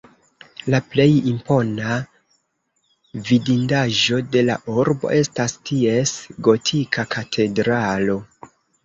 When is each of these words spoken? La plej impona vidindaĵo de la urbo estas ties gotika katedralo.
La 0.73 0.77
plej 0.93 1.03
impona 1.31 1.91
vidindaĵo 3.27 4.21
de 4.37 4.43
la 4.47 4.55
urbo 4.77 5.11
estas 5.19 5.55
ties 5.71 6.15
gotika 6.49 7.07
katedralo. 7.17 8.17